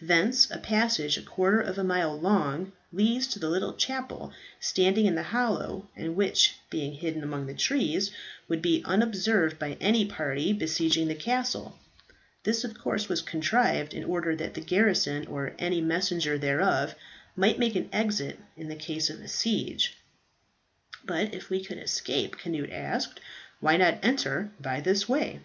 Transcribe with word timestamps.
Thence 0.00 0.50
a 0.50 0.56
passage 0.56 1.18
a 1.18 1.22
quarter 1.22 1.60
of 1.60 1.76
a 1.76 1.84
mile 1.84 2.18
long 2.18 2.72
leads 2.90 3.26
to 3.26 3.38
the 3.38 3.50
little 3.50 3.74
chapel 3.74 4.32
standing 4.58 5.04
in 5.04 5.14
the 5.14 5.24
hollow, 5.24 5.90
and 5.94 6.16
which, 6.16 6.54
being 6.70 6.94
hidden 6.94 7.22
among 7.22 7.44
the 7.44 7.52
trees, 7.52 8.10
would 8.48 8.62
be 8.62 8.80
unobserved 8.86 9.58
by 9.58 9.76
any 9.82 10.06
party 10.06 10.54
besieging 10.54 11.06
the 11.08 11.14
castle. 11.14 11.78
This 12.44 12.64
of 12.64 12.78
course 12.78 13.10
was 13.10 13.20
contrived 13.20 13.92
in 13.92 14.04
order 14.04 14.34
that 14.34 14.54
the 14.54 14.62
garrison, 14.62 15.26
or 15.26 15.52
any 15.58 15.82
messenger 15.82 16.38
thereof, 16.38 16.94
might 17.36 17.58
make 17.58 17.76
an 17.76 17.90
exit 17.92 18.38
in 18.56 18.74
case 18.78 19.10
of 19.10 19.28
siege." 19.28 19.98
"But 21.04 21.34
if 21.34 21.50
we 21.50 21.62
could 21.62 21.76
escape," 21.76 22.36
Cnut 22.42 22.72
asked, 22.72 23.20
"why 23.60 23.76
not 23.76 23.98
enter 24.02 24.50
by 24.58 24.80
this 24.80 25.10
way?" 25.10 25.40